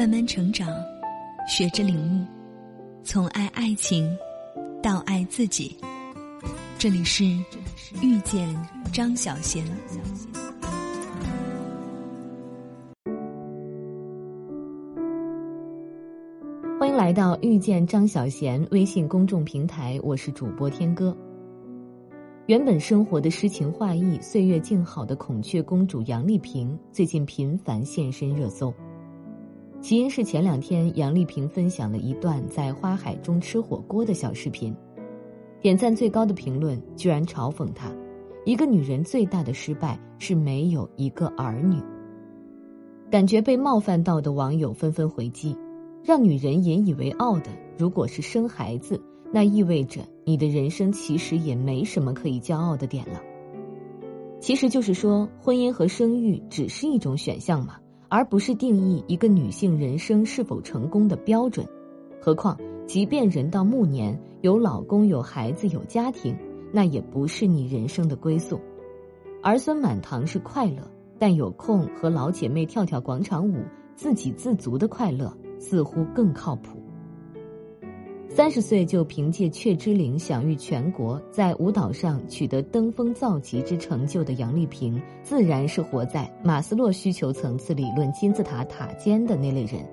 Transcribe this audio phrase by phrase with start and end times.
[0.00, 0.66] 慢慢成长，
[1.46, 2.24] 学着领悟，
[3.04, 4.16] 从爱爱情
[4.82, 5.76] 到爱自己。
[6.78, 7.22] 这里是
[8.00, 8.48] 遇见
[8.94, 9.62] 张小贤。
[16.78, 21.14] 欢迎来到遇见张小贤微信公众平台，我是主播天歌。
[22.46, 28.72] 原本生活的诗情画意、岁月静好的孔雀公主杨丽萍，最近频繁现身热搜。
[29.80, 34.74] 起因是前两天杨丽萍分享了一段在花海中吃火锅的小视频。
[35.60, 37.90] 点赞最高的评论居然嘲讽她
[38.44, 41.82] ：“一个女人最大的失败是没有一个儿女。”
[43.10, 45.56] 感觉被冒犯到的网友纷纷回击
[46.04, 49.02] ：“让女人引以为傲的，如果是生孩子，
[49.32, 53.20] 那意味着你的人生其实也没什么可以骄傲的点了。
[54.40, 57.79] 其实就是说，婚姻和生育只是一种选项嘛，
[58.10, 61.66] 而不是定义一个女性人生是否成功的标准。
[62.20, 62.58] 何况……”
[62.90, 66.36] 即便人到暮年，有老公、有孩子、有家庭，
[66.72, 68.60] 那也不是你人生的归宿。
[69.44, 73.62] 儿孙满堂是快乐，但有空和老姐妹跳跳广场舞，
[73.94, 76.79] 自给自足的快乐似乎更靠谱。
[78.32, 89.84] 三十岁就凭借《雀之灵》享誉全国，在舞蹈上取得登峰造极之成就的杨丽萍，自然是活在马斯洛需求层次理论金字塔塔尖的那类人，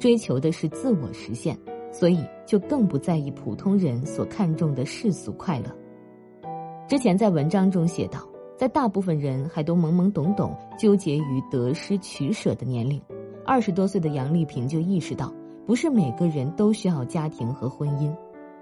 [0.00, 1.56] 追求的是自我实现。
[1.92, 5.66] 所以，就更不在意普通人所看重的世俗快乐。
[6.88, 13.00] 之前在文章中写道，在大部分人还都懵懵懂懂、纠结于得失取舍的年龄，
[13.46, 15.32] 二十多岁的杨丽萍就意识到，
[15.66, 18.14] 不是每个人都需要家庭和婚姻，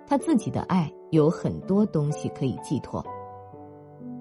[0.06, 3.04] 他自己的爱有很多东西可以寄托。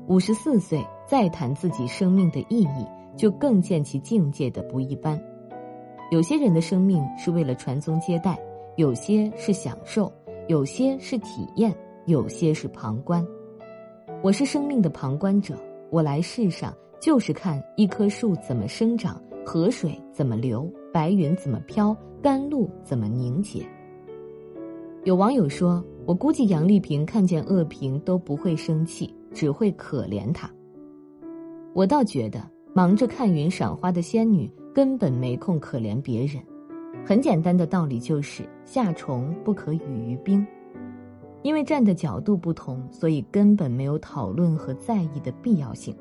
[0.08, 5.18] 五十四岁再谈自己生命的意义，就更见其境界的不一般。
[6.12, 8.38] 有些人的生命是为了传宗接代。
[8.76, 10.12] 有些是享受，
[10.48, 11.72] 有些是体验，
[12.08, 13.24] 有些是旁观。
[14.24, 15.56] 我是生命的旁观者，
[15.92, 23.66] 我来世上就是看一棵树怎么生长，河水怎么流，白云怎么飘，甘露怎么凝结。
[25.06, 30.48] 有网友说：“我估计杨丽萍看见恶评都不会生气，只会可怜她。”
[31.74, 36.40] 我倒觉得，忙着看云赏花的仙女根本没空可怜别人。
[37.04, 40.46] 很简单的道理就是，夏虫不可语于冰，
[41.42, 45.96] 因为站的角度不同，所以根本没有讨论和在意的必要性。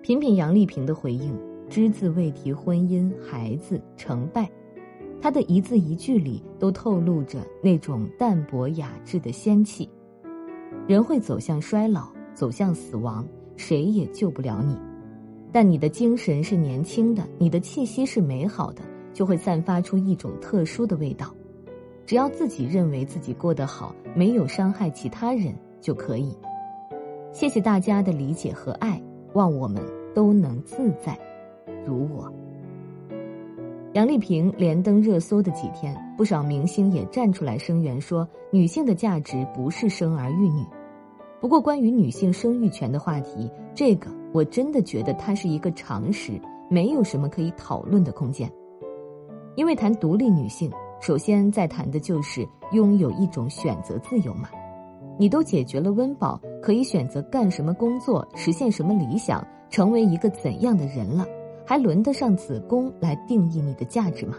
[0.00, 4.50] 品品杨丽萍的回应，只字未提婚姻、孩子、成败，
[5.20, 9.88] 他的一字一句里都透露着那种淡泊雅致的仙气。
[10.86, 14.78] 人会走向衰老，走向死亡，谁也救不了你，
[15.52, 18.82] 但你的精神是年轻的，你的气息是美好的。
[19.12, 21.34] 就会散发出一种特殊的味道，
[22.04, 26.36] 只要自己认为自己过得好，没有伤害其他人就可以。
[27.32, 29.02] 谢谢大家的理解和爱，
[29.32, 29.82] 望我们
[30.14, 31.18] 都能自在，
[31.86, 32.32] 如我。
[33.94, 40.64] 杨丽萍连登热搜的几天，不少明星也站出来声援，说女性的价值不是生儿育女。
[41.40, 46.32] 不过，关于女性生育权的话题，这个我真的觉得它是一个常识，
[46.68, 48.50] 没有什么可以讨论的空间。
[49.54, 54.50] 因为谈独立女性，首先在谈的就是拥有一种选择自由嘛。
[55.18, 61.26] 你都解决了温饱，可以选择干什么工作，实现什么理想，成为一个怎样的人了，
[61.66, 64.36] 还轮得上子宫来定义你的价值吗？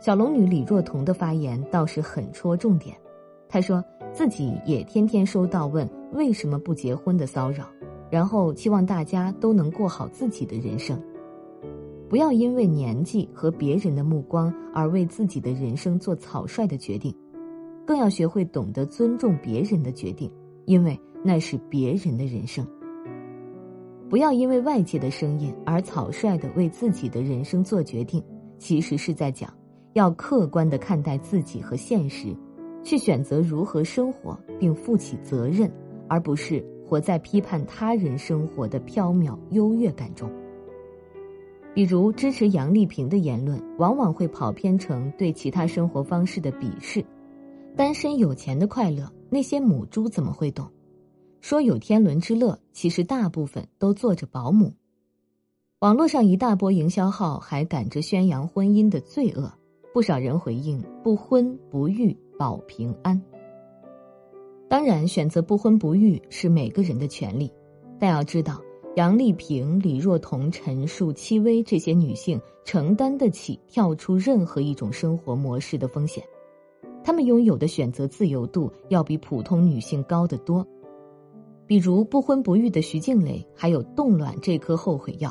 [0.00, 2.96] 小龙女李若彤的发言倒是很戳重点，
[3.48, 7.66] 她说自己也天天收到问为什么不结婚的骚扰，
[8.08, 10.98] 然后期望大家都能过好自己的人生。
[12.08, 17.14] 不要因为年纪和别人的目光而为自己的人生做草率的决定，
[17.84, 20.30] 更要学会懂得尊重别人的决定，
[20.66, 22.66] 因为那是别人的人生。
[24.10, 28.20] 不要因为外界的声音而草率的为自己的人生做决定，
[28.58, 29.54] 其实是在讲
[29.92, 32.34] 要客观的看待自己和现实，
[32.82, 35.70] 去选择如何生活并负起责任，
[36.08, 40.28] 而不是活在批判他人生活的缥缈优越感中。
[41.72, 47.04] 比如支持杨丽萍的言论，往往会跑偏成对其他生活方式的鄙视。
[47.76, 50.68] 单身有钱的快乐，那些母猪怎么会懂？
[51.40, 54.72] 说有天伦之乐，其实大部分都做着保姆。
[55.80, 59.50] 网络上一大波营销号还赶着宣扬婚姻的罪恶，
[59.94, 63.20] 不少人回应：不婚不育保平安。
[64.68, 67.50] 当然，选择不婚不育是每个人的权利，
[67.98, 68.60] 但要知道。
[68.96, 76.22] 杨丽萍、李若彤、陈数、戚薇这些女性承担得起跳出任何一种生活模式的风险，
[77.04, 80.66] 她们拥有的选择自由度要比普通女性高得多。
[81.70, 85.30] 比如不婚不育的徐静蕾，还有冻卵这颗后悔药；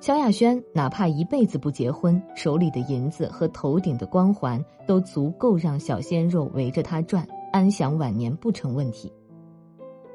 [0.00, 9.12] 萧亚轩哪怕一辈子不结婚，手里的银子和头顶的光环都足够让小鲜肉围着她转，安享晚年不成问题。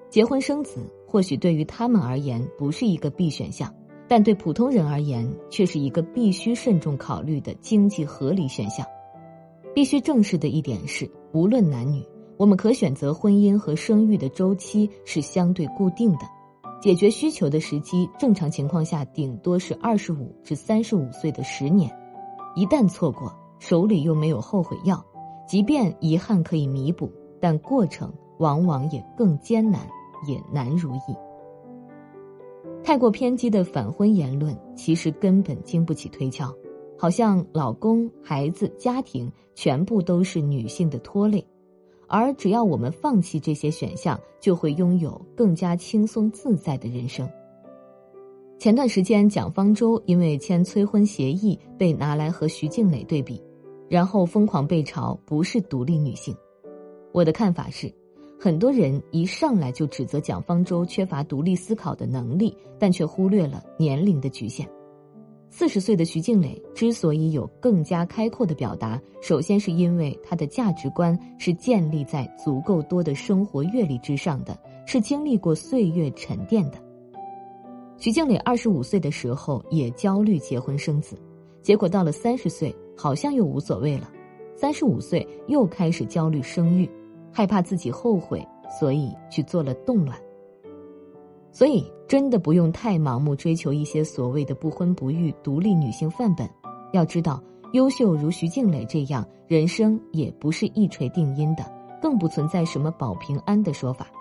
[0.10, 3.76] 结婚生子或许对于他们而言不是一个必选项，
[4.08, 8.88] 但对普通人而言却是一个必须慎重考虑的经济合理选项。
[9.76, 12.02] 必须正视的一点是，无论男女，
[12.42, 16.22] 我们可选择婚姻和生育的周期是相对固定的，
[16.82, 21.96] 解决需求的时机正常情况下顶多是二十五至三十五岁的十年。
[22.56, 25.06] 一旦错过，手里又没有后悔药，
[25.48, 29.88] 即便遗憾可以弥补，但过程往往也更艰难。
[30.28, 31.16] 也难如意。
[32.84, 36.52] 太过偏激的反婚言论，其实根本经不起推敲，
[36.98, 41.44] 好像老公、孩子、家庭全部都是女性的拖累，
[42.12, 47.28] 而只要我们放弃这些选项，就会拥有更加轻松自在的人生。
[48.60, 53.42] 前段时间，蒋方舟因为签催婚协议被拿来和徐静蕾对比，
[53.90, 56.36] 然后疯狂被嘲不是独立女性。
[57.14, 57.92] 我的看法是。
[58.44, 64.68] 很多人一上来就指责蒋方舟缺乏独立思考的能力，但却忽略了年龄的局限。
[65.54, 74.58] 四十岁的徐静蕾之所以有更加开阔的表达，首先是因为她的价值观是建立在足够多的生活阅历之上的，
[74.88, 76.82] 是经历过岁月沉淀的。
[77.98, 81.18] 徐静蕾二十五岁的时候也焦虑结婚生子，
[81.62, 84.10] 结果到了三十岁好像又无所谓了，
[84.56, 86.90] 三十五岁又开始焦虑生育。
[87.30, 88.46] 害怕自己后悔，
[88.80, 90.18] 所以去做了冻卵。
[91.52, 96.46] 所以真的不用太盲目追求一些所谓的不婚不育独立女性范本。
[96.92, 97.42] 要知道，
[97.72, 101.64] 优秀如徐静蕾这样，人生也不是一锤定音的，
[102.02, 104.12] 更不存在什么保平安的说法。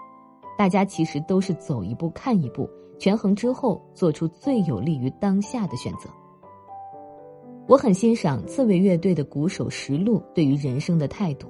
[0.56, 6.08] 大家其实都是走一步看一步，权衡之后做出最有利于当下的选择。
[7.66, 11.48] 我很欣赏刺猬乐队的鼓手石路对于人生的态度，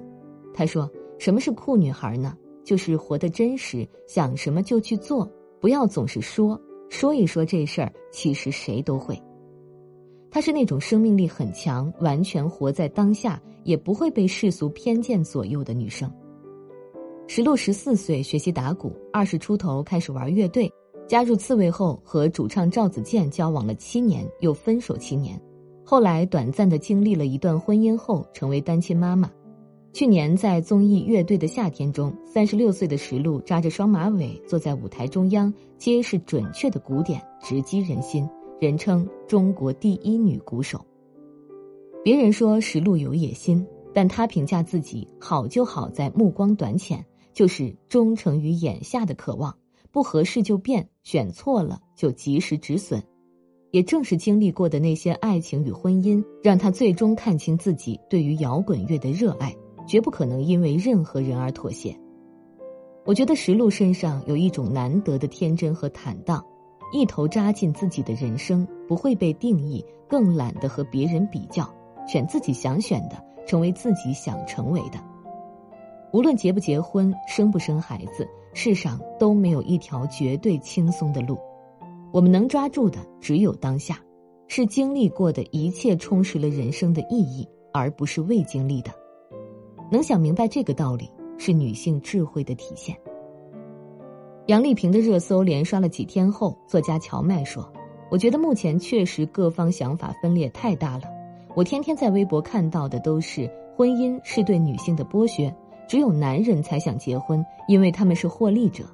[0.55, 0.89] 他说。
[1.19, 2.35] 什么是酷女孩呢？
[2.65, 6.59] 就是活得真实，想什么就去做，不要总是说
[6.89, 7.93] 说一说这事儿。
[8.11, 9.17] 其实谁都会。
[10.29, 16.11] 她是那种生命力很强、完全活在当下，也不会被世俗偏见左右的女生。
[17.27, 20.69] 石路十四岁学习打鼓，二十出头开始玩乐队，
[21.07, 25.41] 加入刺猬后和主唱赵子健交往了七年，又分手七年，
[25.85, 29.31] 后来短暂的经历了一段婚姻后，成为单亲妈妈。
[29.93, 38.27] 去年在综艺《乐队的夏天》中，三十六岁的石璐扎着双马尾坐在舞台中央，揭示准确的鼓点，直击人心，
[38.59, 40.85] 人称中国第一女鼓手。
[42.05, 49.53] 别人说石璐有野心，但她评价自己好就好在目光短浅，就是忠诚于眼下的渴望，
[49.91, 53.03] 不合适就变，选错了就及时止损。
[53.71, 59.53] 也正是经历过的那些爱情与婚姻，让她最终看清自己对于摇滚乐的热爱。
[59.85, 61.95] 绝不可能因为任何人而妥协。
[63.03, 66.43] 我觉得石璐身上有一种难得的天真和坦荡，
[66.93, 71.67] 一头扎进自己的人生，不会被定义，更懒得和别人比较，
[72.07, 73.15] 选自己想选的，
[73.47, 74.99] 成为自己想成为的。
[76.13, 81.37] 无论结不结婚，生不生孩子，世上都没有一条绝对轻松的路。
[82.11, 83.97] 我们能抓住的只有当下，
[84.47, 88.91] 是经历过的一切充实了人生的意义，而不是未经历的。
[89.91, 92.95] 能想明白这个道理，是女性智慧的体现。
[94.45, 97.69] 杨丽萍的热搜连刷了几天后，作家乔麦说
[98.09, 101.03] ：“我觉得目前确实各方想法分裂太大了。
[101.55, 105.53] 我天天在微博看到的都是婚姻是对女性的剥削，
[105.89, 108.85] 只有男人才想结婚，因为他们是获利者。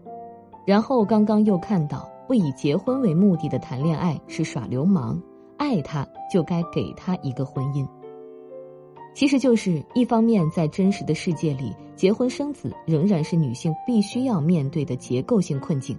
[0.66, 5.22] 然后刚刚又看到不以结婚为目的的谈恋爱是耍流氓，
[5.58, 7.88] 爱他就该给他一个婚姻。”
[9.18, 15.98] 其实就是一方面，在真实的世界里，结婚生子仍然是女性必须要面对的结构性困境，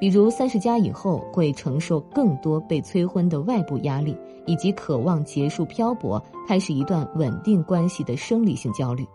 [0.00, 9.06] 比如三十加以后会承受更多被催婚的外部压力，以及渴望结束漂泊，开始一段稳定关系的生理性焦虑。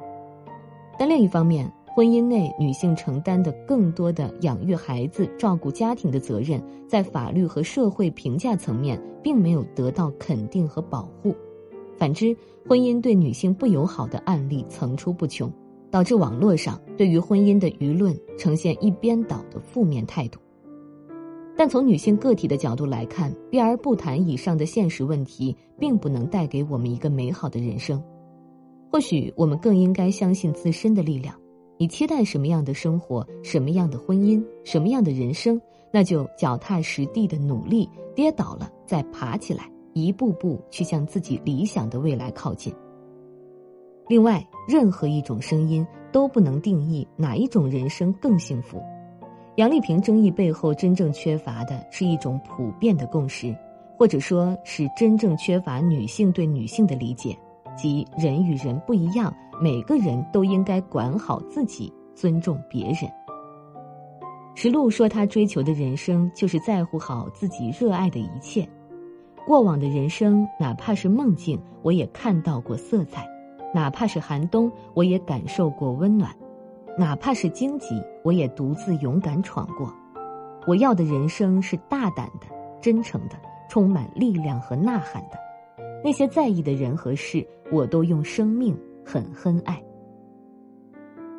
[1.00, 11.36] 但另一方面，婚姻内女性承担的更多的养育孩子、照顾家庭的责任，在法律和社会评价层面，并没有得到肯定和保护。
[12.04, 12.36] 反之，
[12.68, 15.50] 婚姻对女性不友好的案例层出不穷，
[15.90, 20.38] 导致网络上对于婚姻的舆论呈现一边倒的负面态度。
[21.56, 28.04] 但从女性个体的角度来看，避而不谈以上的现实问题，并不能带给我们一个美好的人生。
[28.92, 31.34] 或许我们更应该相信自身的力量。
[31.78, 35.58] 你期待什么样的生活，什么样的婚姻，什么样的人生，
[35.90, 42.74] 那就脚踏实地的努力，跌倒了再爬起来，一步步去向自己理想的未来靠近。
[44.08, 48.82] 另外，任何一种声音都不能定义哪一种人生更幸福。
[49.56, 53.56] 杨丽萍争议背后真正缺乏的是一种普遍的共识，
[53.98, 57.38] 或者说是真正缺乏女性对女性的理解，
[57.78, 63.10] 即人与人不一样，每个人都应该管好自己，尊重别人。
[64.56, 68.68] 石璐说，她追求的人生就是在乎好自己热爱的一切。
[69.46, 73.22] 过往的人生，哪怕是梦境，我也看到过色彩；
[73.74, 76.34] 哪怕是寒冬，我也感受过温暖。
[76.98, 79.94] 哪怕是荆棘，我也独自勇敢闯过。
[80.66, 82.48] 我要的人生是大胆的、
[82.82, 83.36] 真诚的、
[83.68, 85.38] 充满力量和呐喊的。
[86.04, 89.82] 那些在意的人和事，我都用生命狠狠爱。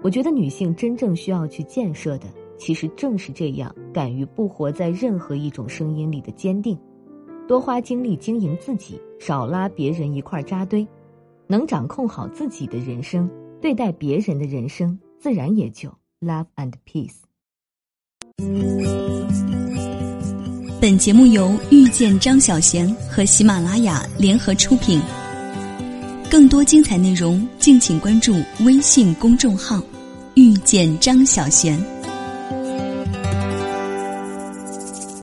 [0.02, 2.26] 我觉得女性真正需要去建设的，
[2.58, 6.78] 其实正是这样敢于不活在任何一种声音里的坚定，
[7.46, 10.86] 多花精力经营自己，少拉别人一块扎堆，
[11.46, 13.28] 能掌控好自己的人生，
[13.60, 14.98] 对待别人的人生。
[15.20, 15.88] 自然也就
[16.20, 17.14] love and peace。
[20.80, 25.00] 本节目由遇见张小贤和喜马拉雅联合出品。
[26.30, 28.34] 更多精彩内容，敬请关注
[28.66, 29.82] 微信公众号
[30.34, 31.78] “遇见张小贤”。